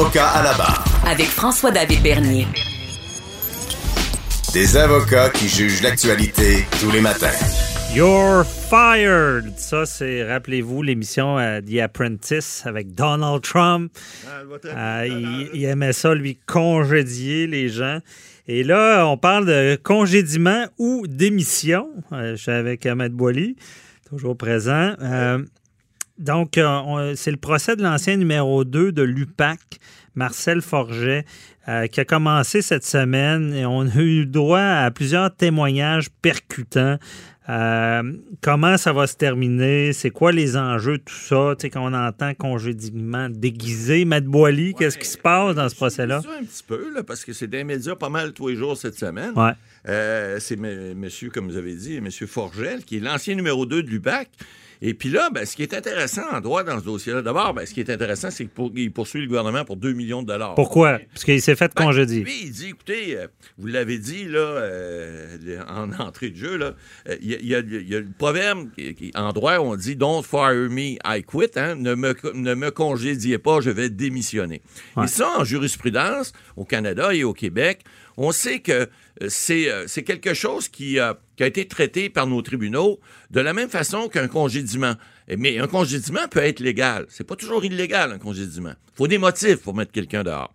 [0.00, 0.82] Avocat à la barre.
[1.06, 2.46] Avec François-David Bernier.
[4.54, 7.26] Des avocats qui jugent l'actualité tous les matins.
[7.94, 9.52] You're fired!
[9.58, 13.92] Ça, c'est, rappelez-vous, l'émission euh, The Apprentice avec Donald Trump.
[14.64, 17.98] Euh, il, il aimait ça, lui, congédier les gens.
[18.48, 21.88] Et là, on parle de congédiement ou démission.
[22.12, 23.54] Euh, je suis avec Ahmed Boily,
[24.08, 24.94] toujours présent.
[26.20, 29.58] Euh, donc, euh, on- c'est le procès de l'ancien numéro 2 de l'UPAC,
[30.14, 31.24] Marcel Forget,
[31.68, 36.98] euh, qui a commencé cette semaine et on a eu droit à plusieurs témoignages percutants.
[37.48, 38.12] Euh,
[38.42, 39.92] comment ça va se terminer?
[39.92, 41.54] C'est quoi les enjeux, tout ça?
[41.58, 45.74] Tu sais, quand on entend congédiement déguisé, Matt Boily, qu'est-ce qui se passe dans ce
[45.74, 46.18] procès-là?
[46.40, 48.96] Un petit peu, là, parce que c'est des médias pas mal tous les jours cette
[48.96, 49.32] semaine.
[49.34, 49.52] Ouais.
[49.88, 53.82] Euh, c'est m- monsieur, comme vous avez dit, monsieur Forgel, qui est l'ancien numéro 2
[53.82, 54.28] de l'UPAC.
[54.82, 57.66] Et puis là, ben, ce qui est intéressant en droit dans ce dossier-là, d'abord, ben,
[57.66, 60.54] ce qui est intéressant, c'est qu'il poursuit le gouvernement pour 2 millions de dollars.
[60.54, 61.00] Pourquoi?
[61.12, 62.24] Parce qu'il s'est fait Ben, congédier.
[62.24, 63.26] Lui, il dit, écoutez, euh,
[63.58, 65.36] vous l'avez dit là, euh,
[65.68, 66.72] en entrée de jeu, euh,
[67.20, 68.68] il y, a- y y le proverbe
[69.14, 71.50] en droit, on dit Don't fire me, I quit.
[71.56, 74.62] hein, ne, me, ne me congédiez pas, je vais démissionner.
[74.96, 75.04] Ouais.
[75.04, 77.80] Et ça, en jurisprudence, au Canada et au Québec,
[78.22, 78.86] on sait que euh,
[79.28, 83.40] c'est euh, c'est quelque chose qui, euh, qui a été traité par nos tribunaux de
[83.40, 84.94] la même façon qu'un congédiement.
[85.28, 87.06] Et- Mais un congédiement peut être légal.
[87.08, 88.74] C'est pas toujours illégal, un congédiement.
[88.92, 90.52] Il faut des motifs pour mettre quelqu'un dehors.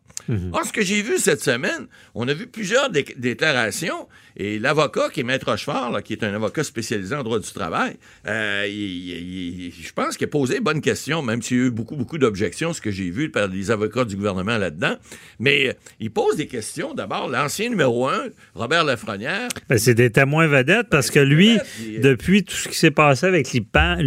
[0.53, 5.09] Or, ce que j'ai vu cette semaine, on a vu plusieurs dé- déclarations et l'avocat
[5.13, 7.95] qui est Maître Rochefort, là, qui est un avocat spécialisé en droit du travail,
[8.27, 11.63] euh, il- il- il- je pense qu'il a posé bonne question, même s'il y a
[11.65, 14.95] eu beaucoup, beaucoup d'objections, ce que j'ai vu par les avocats du gouvernement là-dedans.
[15.39, 16.93] Mais euh, il pose des questions.
[16.93, 18.25] D'abord, l'ancien numéro un,
[18.55, 21.59] Robert Lafrenière, Ben, c'est des témoins vedettes parce que des lui,
[21.99, 23.99] depuis tout ce qui s'est passé avec l'UPAC,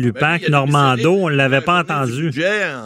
[0.42, 2.30] Ben Normando, on ne l'avait pas entendu.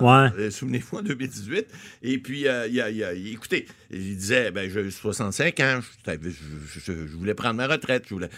[0.03, 0.29] Ouais.
[0.39, 1.67] euh, Souvenez-vous, en 2018.
[2.03, 6.81] Et puis, il, a, il a- écoutez, il disait, ben, j'ai 65 ans, je, je-
[6.93, 8.05] je- je voulais prendre ma retraite.
[8.09, 8.29] Je voulais,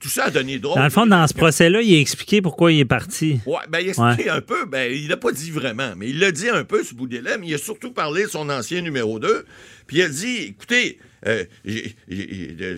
[0.00, 0.76] tout ça a donné drôle.
[0.76, 3.40] Dans le fond, dans ce procès-là, il a expliqué pourquoi il est parti.
[3.46, 6.18] Ouais, ben, il a expliqué un peu, ben, il l'a pas dit vraiment, mais il
[6.18, 8.80] l'a dit un peu ce bout des lèvres, il a surtout parlé de son ancien
[8.80, 9.44] numéro 2,
[9.86, 11.44] puis il a dit, écoutez, euh,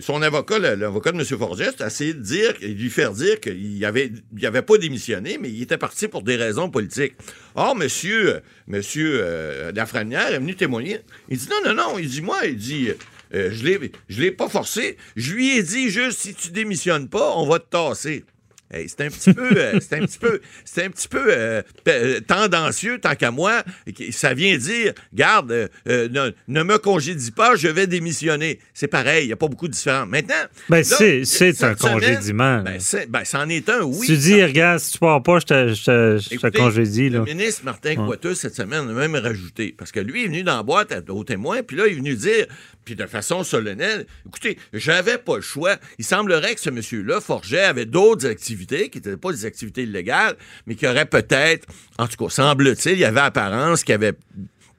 [0.01, 1.25] son avocat, l'avocat de M.
[1.25, 5.49] Forgest, a essayé de dire, lui faire dire qu'il avait, il avait pas démissionné, mais
[5.49, 7.13] il était parti pour des raisons politiques.
[7.55, 10.99] Or, euh, monsieur euh, Lafrenière est venu témoigner.
[11.29, 12.89] Il dit, non, non, non, il dit, moi, il dit,
[13.33, 17.35] euh, je je l'ai pas forcé, je lui ai dit juste, si tu démissionnes pas,
[17.35, 18.25] on va te tasser.
[18.73, 21.61] Hey, c'est un petit peu, euh, c'est un petit peu, c'est un petit peu euh,
[21.83, 23.63] pe- euh, tendancieux tant qu'à moi.
[24.11, 28.59] Ça vient dire, garde, euh, euh, ne, ne me congédie pas, je vais démissionner.
[28.73, 30.07] C'est pareil, il n'y a pas beaucoup de différence.
[30.09, 30.33] Maintenant,
[30.69, 31.23] Ben, c'est-
[31.63, 32.63] un congédiement.
[32.63, 32.79] Ben,
[33.09, 34.07] ben, c'en est un, oui.
[34.07, 37.09] tu dis, regarde, si tu pars pas, je te, je te, je te Écoutez, congédie.
[37.09, 37.19] Là.
[37.19, 39.75] Le ministre Martin Coiteux, cette semaine, a même rajouté.
[39.77, 41.97] Parce que lui est venu dans la boîte à- aux témoins, puis là, il est
[41.97, 42.47] venu dire,
[42.85, 45.75] puis de façon solennelle, écoutez, j'avais pas le choix.
[45.99, 50.35] Il semblerait que ce monsieur-là, Forget, avait d'autres activités qui n'étaient pas des activités illégales,
[50.65, 54.13] mais qui auraient peut-être, en tout cas, semble-t-il, il y avait apparence qu'il avait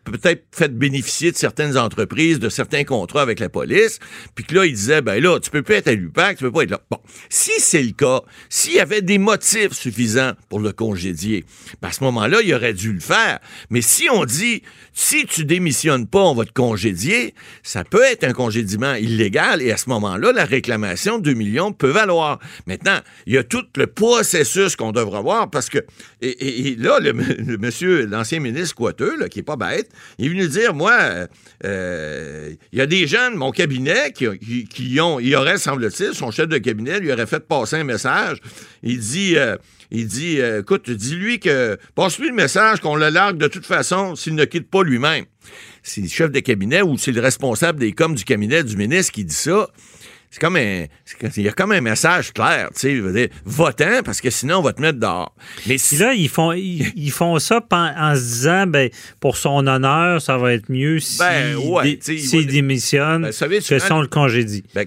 [0.05, 3.99] peut-être fait bénéficier de certaines entreprises de certains contrats avec la police,
[4.35, 6.53] puis que là, il disait, ben là, tu peux plus être à l'UPAC, tu peux
[6.53, 6.81] pas être là.
[6.91, 6.99] Bon,
[7.29, 11.45] si c'est le cas, s'il y avait des motifs suffisants pour le congédier,
[11.81, 13.41] ben à ce moment-là, il aurait dû le faire.
[13.71, 14.63] Mais si on dit,
[14.93, 19.73] si tu démissionnes pas, on va te congédier, ça peut être un congédiement illégal, et
[19.73, 22.39] à ce moment-là, la réclamation de 2 millions peut valoir.
[22.67, 25.79] Maintenant, il y a tout le processus qu'on devra voir, parce que,
[26.21, 30.29] et, là, le, le monsieur, l'ancien ministre Coiteux, là, qui est pas bête, il est
[30.29, 31.27] venu dire, moi, euh,
[31.65, 36.15] euh, il y a des gens de mon cabinet qui, qui, ont, il aurait, semble-t-il,
[36.15, 38.39] son chef de cabinet lui aurait fait passer un message.
[38.83, 39.37] Il dit,
[39.91, 44.17] il dit, euh, écoute, dis-lui que, passe-lui le message qu'on le largue de toute façon
[44.17, 45.25] s'il ne quitte pas lui-même.
[45.83, 49.13] C'est le chef de cabinet ou c'est le responsable des coms du cabinet du ministre
[49.13, 49.69] qui dit ça
[50.35, 50.87] c'est comme un,
[51.37, 54.31] il y a comme un message clair, tu sais, je veux dire, votant parce que
[54.31, 55.33] sinon on va te mettre dehors.
[55.69, 58.91] Mais si, là, ils font, ils, ils font ça en se disant, ben,
[59.21, 63.59] pour son honneur, ça va être mieux s'il Ben, ouais, dé- il démissionne Ben, savez,
[63.59, 64.65] que souvent- son le congédie.
[64.75, 64.85] Ben,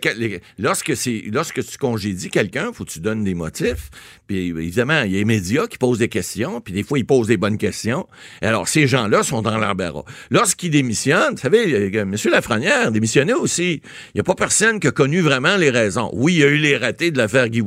[0.60, 0.92] lorsque,
[1.32, 3.90] lorsque tu congédies quelqu'un, faut que tu donnes des motifs.
[4.28, 7.06] Puis évidemment, il y a les médias qui posent des questions, puis des fois, ils
[7.06, 8.06] posent des bonnes questions.
[8.42, 10.04] Et alors, ces gens-là sont dans l'embarras.
[10.30, 12.14] Lorsqu'ils démissionnent, vous savez, euh, M.
[12.30, 13.82] Lafrenière démissionnait aussi.
[14.08, 16.10] Il n'y a pas personne qui a connu vraiment les raisons.
[16.14, 17.62] Oui, il y a eu les ratés de l'affaire Guy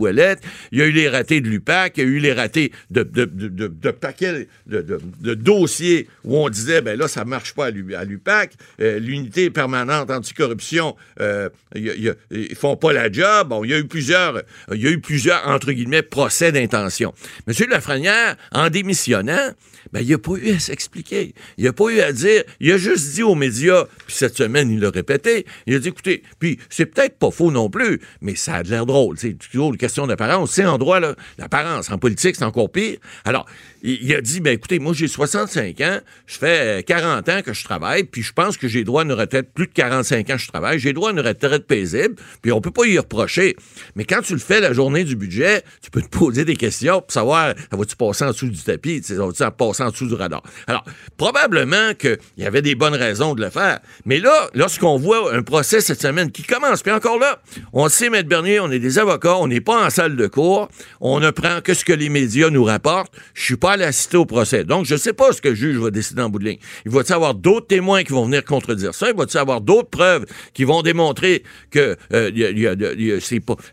[0.72, 3.02] il y a eu les ratés de l'UPAC, il y a eu les ratés de,
[3.02, 7.66] de, de, de, de paquets de, dossiers où on disait, ben là, ça marche pas
[7.66, 8.54] à l'U- à l'UPAC.
[8.80, 12.14] Euh, L'unité permanente anticorruption, euh, ils
[12.56, 13.48] font pas la job.
[13.48, 14.42] Bon, il y a eu plusieurs,
[14.72, 17.12] il y a eu plusieurs, entre guillemets, procès d'intention.
[17.46, 19.50] Monsieur Lafrenière, en démissionnant,
[19.92, 21.34] ben, il n'a pas eu à s'expliquer.
[21.58, 22.42] Il n'a pas eu à dire.
[22.60, 25.46] Il a juste dit aux médias, puis cette semaine, il l'a répété.
[25.66, 28.86] Il a dit, écoutez, puis c'est peut-être pas faux non plus, mais ça a l'air
[28.86, 29.16] drôle.
[29.18, 30.52] C'est toujours une question d'apparence.
[30.52, 31.90] C'est en droit, là, l'apparence.
[31.90, 32.98] En politique, c'est encore pire.
[33.24, 33.46] Alors,
[33.82, 37.52] il, a dit, ben écoutez, moi, j'ai 65 ans, je fais euh, 40 ans que
[37.52, 40.34] je travaille, puis je pense que j'ai droit à une retraite, plus de 45 ans
[40.34, 43.56] que je travaille, j'ai droit à une retraite paisible, puis on peut pas y reprocher.
[43.96, 47.00] Mais quand tu le fais la journée du budget, tu peux te poser des questions
[47.00, 50.14] pour savoir, ça va-tu passer en dessous du tapis, ça va-tu passer en dessous du
[50.14, 50.42] radar?
[50.66, 50.84] Alors,
[51.16, 53.80] probablement qu'il y avait des bonnes raisons de le faire.
[54.04, 57.40] Mais là, lorsqu'on voit un procès cette semaine qui commence, puis encore là,
[57.72, 60.68] on sait, Maître Bernier, on est des avocats, on n'est pas en salle de cours,
[61.00, 63.12] on ne prend que ce que les médias nous rapportent.
[63.34, 64.64] Je suis pas allé assister au procès.
[64.64, 66.58] Donc, je sais pas ce que le juge va décider en bout de ligne.
[66.84, 69.08] Il va-t-il avoir d'autres témoins qui vont venir contredire ça?
[69.10, 73.20] Il va-t-il avoir d'autres preuves qui vont démontrer que euh,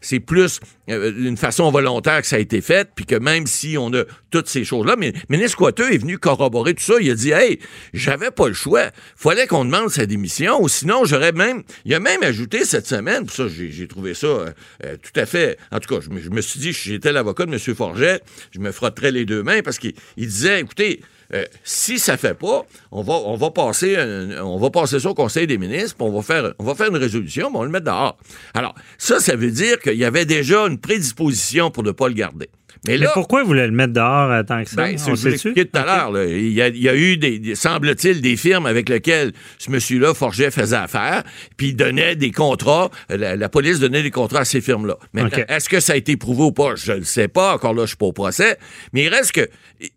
[0.01, 0.59] c'est plus
[0.89, 4.03] euh, une façon volontaire que ça a été fait, puis que même si on a
[4.31, 6.95] toutes ces choses-là, mais ministre Coiteux est venu corroborer tout ça.
[6.99, 7.59] Il a dit, hey,
[7.93, 8.91] j'avais pas le choix.
[9.15, 13.25] Fallait qu'on demande sa démission, ou sinon j'aurais même, il a même ajouté cette semaine,
[13.25, 14.51] puis ça, j'ai trouvé ça euh,
[14.85, 17.53] euh, tout à fait, en tout cas, je me, suis dit, si j'étais l'avocat de
[17.53, 17.59] M.
[17.75, 18.21] Forget,
[18.51, 21.01] je me frotterais les deux mains parce qu'il il disait, écoutez,
[21.33, 23.97] euh, si ça fait pas, on va, on va passer,
[24.41, 26.89] on va passer ça au Conseil des ministres, puis on va faire, on va faire
[26.89, 28.17] une résolution, puis on va le mettre dehors.
[28.53, 32.13] Alors, ça, ça veut dire qu'il y avait déjà une prédisposition pour ne pas le
[32.13, 32.49] garder.
[32.87, 34.75] Mais pourquoi vous voulez le mettre dehors euh, tant que ça?
[34.77, 36.23] ben, On je vous tout à l'heure.
[36.27, 39.69] Il y, a, il y a eu, des, des- semble-t-il, des firmes avec lesquelles ce
[39.71, 41.23] monsieur-là, Forget, faisait affaire,
[41.57, 44.97] puis il donnait des contrats, euh, la, la police donnait des contrats à ces firmes-là.
[45.13, 45.45] Maintenant, Ok.
[45.49, 46.75] est-ce que ça a été prouvé ou pas?
[46.75, 47.53] Je ne le sais pas.
[47.55, 48.57] Encore là, je suis pas au procès.
[48.93, 49.49] Mais il reste que,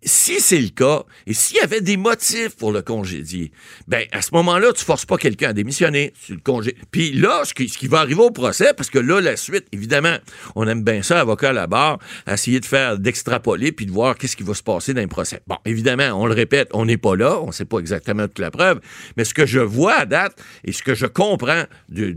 [0.02, 3.52] si c'est le cas, et s'il y avait des motifs pour le congédier,
[3.88, 6.12] ben, à ce moment-là, tu forces pas quelqu'un à démissionner.
[6.26, 6.74] Tu le congé...
[6.90, 9.66] Puis là, ce qui, ce qui va arriver au procès, parce que là, la suite,
[9.72, 10.16] évidemment,
[10.54, 11.98] on aime bien ça, avocat à la barre,
[12.30, 15.40] essayer de faire, d'extrapoler, puis de voir qu'est-ce qui va se passer dans le procès.
[15.46, 18.50] Bon, évidemment, on le répète, on n'est pas là, on sait pas exactement toute la
[18.50, 18.80] preuve,
[19.16, 22.16] mais ce que je vois à date, et ce que je comprends du,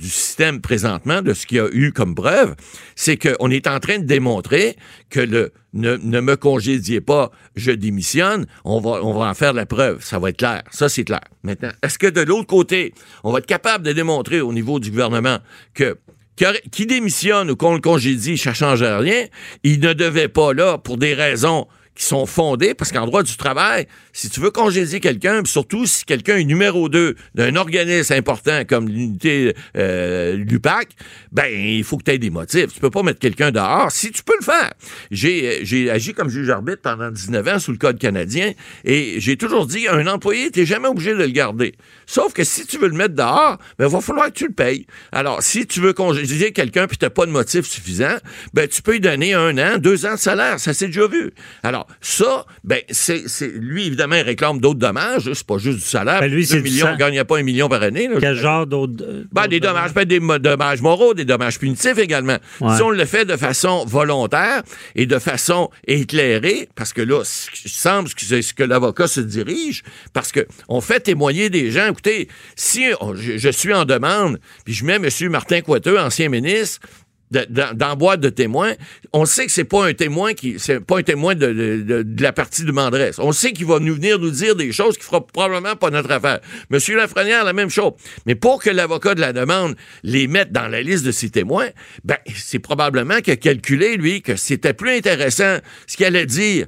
[0.00, 2.54] système présentement, de ce qu'il y a eu comme preuve,
[2.96, 4.76] c'est qu'on est en train de démontrer
[5.08, 9.52] que le ne, ne me congédiez pas, je démissionne, on va, on va en faire
[9.52, 10.02] la preuve.
[10.02, 10.62] Ça va être clair.
[10.70, 11.20] Ça, c'est clair.
[11.44, 12.92] Maintenant, est-ce que de l'autre côté,
[13.22, 15.38] on va être capable de démontrer au niveau du gouvernement
[15.74, 15.96] que
[16.70, 19.26] qui démissionne ou qu'on le congédie, ça ne change rien,
[19.62, 23.36] il ne devait pas là pour des raisons qui sont fondées, parce qu'en droit du
[23.36, 28.64] travail, si tu veux congédier quelqu'un, surtout si quelqu'un est numéro 2 d'un organisme important
[28.66, 30.88] comme l'unité euh, l'UPAC,
[31.32, 32.72] ben il faut que tu aies des motifs.
[32.72, 34.72] Tu peux pas mettre quelqu'un dehors si tu peux le faire.
[35.10, 38.52] J'ai euh, agi comme juge arbitre pendant 19 ans sous le Code canadien
[38.84, 41.74] et j'ai toujours dit un employé, tu jamais obligé de le garder.
[42.06, 44.86] Sauf que si tu veux le mettre dehors, ben va falloir que tu le payes.
[45.12, 48.16] Alors, si tu veux congédier quelqu'un puis tu n'as pas de motif suffisant,
[48.54, 50.58] ben tu peux lui donner un an, deux ans de salaire.
[50.60, 51.30] Ça s'est déjà vu.
[51.62, 55.30] Alors, ça, ben c'est c'est- lui, évidemment, il réclame d'autres dommages.
[55.32, 56.20] C'est pas juste du salaire.
[56.20, 58.08] Ben, lui, millions, il gagnait pas un million par année.
[58.08, 58.16] là.
[58.20, 59.02] Quel genre d'autres.
[59.02, 62.38] euh, Ben, des dommages, peut-être des dommages moraux, des dommages punitifs également.
[62.60, 62.76] Ouais.
[62.76, 64.62] Si on le fait de façon volontaire
[64.94, 67.22] et de façon éclairée, parce que là,
[67.52, 69.82] qui semble que c'est ce que l'avocat se dirige,
[70.12, 71.88] parce que on fait témoigner des gens.
[71.90, 75.08] Écoutez, si on- je, je suis en demande, puis je mets M.
[75.30, 76.80] Martin Coiteux, ancien ministre,
[77.30, 78.74] de- de témoins,
[79.12, 81.52] on sait que c'est pas un témoin qui c'est pas un témoin de,
[82.02, 83.18] de- la partie de Mandresse.
[83.18, 86.10] On sait qu'il va nous venir nous dire des choses qui fera probablement pas notre
[86.10, 86.40] affaire.
[86.70, 87.92] Monsieur Lafrenière, la même chose.
[88.26, 91.68] Mais pour que l'avocat de la demande les mette dans la liste de ses témoins,
[92.04, 96.66] ben c'est probablement qu'il a calculé lui que c'était plus intéressant ce qu'il allait dire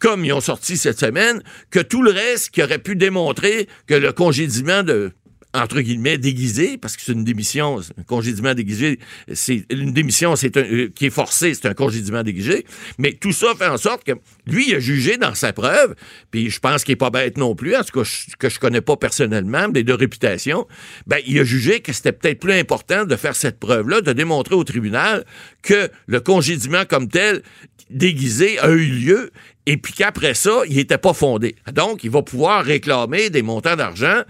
[0.00, 3.94] comme ils ont sorti cette semaine, que tout le reste qui aurait pu démontrer que
[3.94, 5.12] le congédiement de
[5.54, 8.98] entre guillemets, déguisé, parce que c'est une démission, un congédiement déguisé,
[9.32, 12.66] c'est une démission c'est un, qui est forcée, c'est un congédiement déguisé.
[12.98, 14.12] Mais tout ça fait en sorte que
[14.46, 15.94] lui, il a jugé dans sa preuve,
[16.32, 18.08] puis je pense qu'il n'est pas bête non plus, en tout cas,
[18.38, 20.66] que je connais pas personnellement, mais de réputation,
[21.06, 24.56] ben, il a jugé que c'était peut-être plus important de faire cette preuve-là, de démontrer
[24.56, 25.24] au tribunal
[25.62, 27.42] que le congédiement comme tel
[27.90, 29.30] déguisé a eu lieu
[29.66, 31.56] et puis qu'après ça, il n'était pas fondé.
[31.72, 34.22] Donc, il va pouvoir réclamer des montants d'argent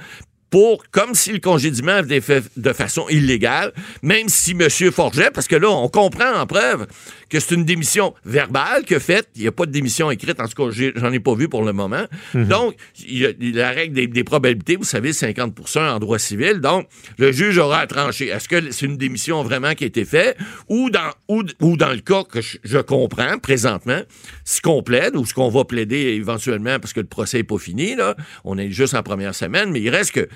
[0.55, 4.69] pour, comme si le congédiement avait été fait de façon illégale, même si M.
[4.93, 6.87] Forget, parce que là, on comprend en preuve
[7.29, 9.29] que c'est une démission verbale que faite.
[9.35, 11.65] Il n'y a pas de démission écrite, en tout cas, j'en ai pas vu pour
[11.65, 12.05] le moment.
[12.35, 12.47] Mhm.
[12.47, 16.61] Donc, il y a la règle des, probabilités, vous savez, 50% en droit civil.
[16.61, 16.87] Donc,
[17.19, 18.29] le juge aura à trancher.
[18.29, 20.37] Est-ce que c'est une démission vraiment qui a été faite?
[20.69, 24.03] Ou dans, ou, dans le cas que je, comprends présentement,
[24.45, 27.59] ce qu'on plaide ou ce qu'on va plaider éventuellement parce que le procès n'est pas
[27.59, 28.15] fini, là.
[28.45, 30.29] On est juste en première semaine, mais il reste que,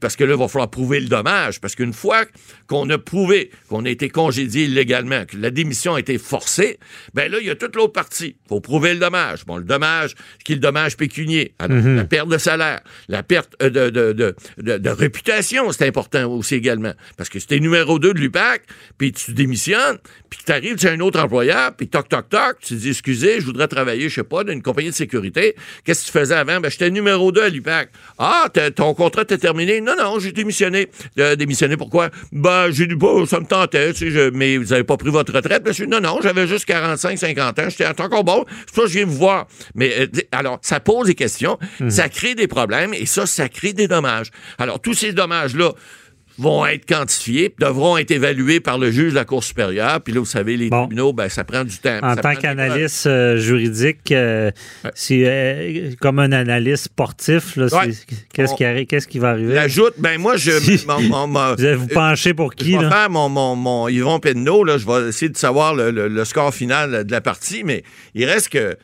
[0.00, 1.60] parce que là, il va falloir prouver le dommage.
[1.60, 2.24] Parce qu'une fois
[2.66, 6.78] qu'on a prouvé qu'on a été congédié illégalement, que la démission a été forcé,
[7.14, 8.36] ben là, il y a toute l'autre partie.
[8.44, 9.44] Il faut prouver le dommage.
[9.46, 11.96] Bon, le dommage, qui est le dommage pécunier, mhm.
[11.96, 14.12] la perte de salaire, la perte euh, de, de,
[14.58, 16.92] de, de, réputation, c'est important aussi également.
[17.16, 18.62] Parce que si t'es numéro 2 de l'UPAC,
[18.96, 19.98] puis tu démissionnes,
[20.30, 23.40] puis que tu arrives chez un autre employeur, puis toc, toc, toc, tu dis, excusez,
[23.40, 25.54] je voudrais travailler, je sais pas, dans une compagnie de sécurité.
[25.84, 26.60] Qu'est-ce que tu faisais avant?
[26.60, 27.90] Ben, j'étais numéro 2 à l'UPAC.
[28.18, 29.80] Ah, ton contrat t'est terminé?
[29.80, 30.88] Non, non, j'ai démissionné.
[31.18, 32.10] Euh, démissionné pourquoi?
[32.32, 35.32] Ben, j'ai dit, bon, ça me tentait, tu sais, mais vous avez pas pris votre
[35.32, 35.62] retraite?
[35.62, 38.88] Ben, non, non, j'avais juste 45, 50 ans, j'étais encore bon, c'est pour ça que
[38.88, 39.46] je viens vous voir.
[39.74, 41.90] Mais euh, alors, ça pose des questions, mhm.
[41.90, 44.30] ça crée des problèmes et ça, ça crée des dommages.
[44.58, 45.72] Alors, tous ces dommages-là,
[46.38, 50.00] vont être quantifiés, devront être évalués par le juge de la Cour supérieure.
[50.00, 51.98] Puis là, vous savez, les tribunaux, ben, ça prend du temps.
[52.02, 54.50] En tant qu'analyste euh, juridique, euh,
[54.94, 57.58] c'est comme un analyste sportif,
[58.32, 59.54] qu'est-ce qui, qui va arriver?
[59.54, 60.52] L'ajoute, ben moi, je...
[60.52, 62.72] vous allez vous pencher pour qui?
[62.72, 65.90] Je vais faire mon, mon, mon Yvon Penneau, là, je vais essayer de savoir le,
[65.90, 67.82] le score final de la partie, mais
[68.14, 68.76] il reste que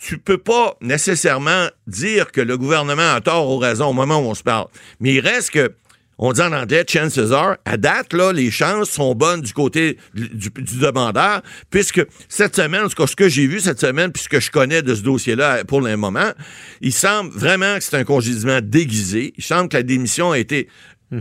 [0.00, 4.30] tu peux pas nécessairement dire que le gouvernement a tort ou raison au moment où
[4.30, 4.68] on se parle.
[5.00, 5.72] Mais il reste que
[6.18, 9.98] on dit en anglais chances are, à date, là, les chances sont bonnes du côté
[10.14, 14.94] du, demandeur, puisque cette semaine, ce que, j'ai vu cette semaine, puisque je connais de
[14.94, 16.32] ce dossier-là pour le moment,
[16.80, 19.32] il semble vraiment que c'est un congédiement déguisé.
[19.36, 20.68] Il semble que la démission a été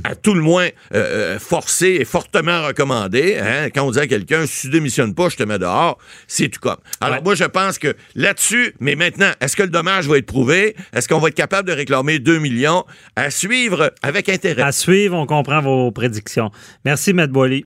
[0.04, 3.38] à tout le moins euh, euh, forcé et fortement recommandé.
[3.38, 3.70] Hein?
[3.74, 6.60] Quand on dit à quelqu'un, si tu démissionnes pas, je te mets dehors, c'est tout
[6.60, 6.78] comme.
[7.00, 10.76] Alors moi, je pense que là-dessus, mais maintenant, est-ce que le dommage va être prouvé?
[10.94, 12.86] Est-ce qu'on va être capable de réclamer 2 millions?
[13.16, 14.64] À suivre avec intérêt?
[14.64, 16.52] À suivre, on comprend vos prédictions.
[16.84, 17.28] Merci, M.
[17.28, 17.66] Boily.